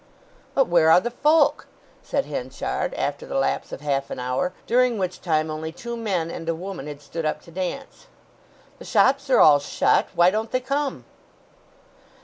"But 0.55 0.65
where 0.67 0.89
are 0.89 0.99
the 0.99 1.11
folk?" 1.11 1.67
said 2.01 2.25
Henchard, 2.25 2.95
after 2.95 3.27
the 3.27 3.37
lapse 3.37 3.71
of 3.71 3.81
half 3.81 4.09
an 4.09 4.17
hour, 4.19 4.51
during 4.65 4.97
which 4.97 5.21
time 5.21 5.51
only 5.51 5.71
two 5.71 5.95
men 5.95 6.31
and 6.31 6.49
a 6.49 6.55
woman 6.55 6.87
had 6.87 7.03
stood 7.03 7.23
up 7.23 7.39
to 7.43 7.51
dance. 7.51 8.07
"The 8.79 8.85
shops 8.85 9.29
are 9.29 9.39
all 9.39 9.59
shut. 9.59 10.07
Why 10.15 10.31
don't 10.31 10.49
they 10.49 10.59
come?" 10.59 11.05